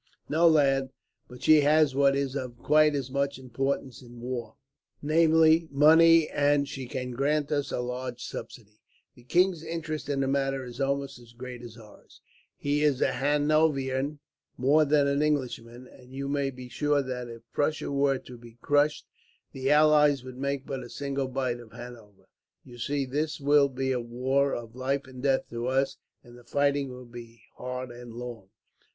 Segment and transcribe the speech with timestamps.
[0.27, 0.89] "No, lad,
[1.27, 4.55] but she has what is of quite as much importance in war
[4.99, 8.81] namely, money, and she can grant us a large subsidy.
[9.13, 12.19] The king's interest in the matter is almost as great as ours.
[12.57, 14.17] He is a Hanoverian
[14.57, 18.57] more than an Englishman, and you may be sure that, if Prussia were to be
[18.59, 19.05] crushed,
[19.51, 22.25] the allies would make but a single bite of Hanover.
[22.63, 26.43] You see, this will be a war of life and death to us, and the
[26.43, 28.49] fighting will be hard and long."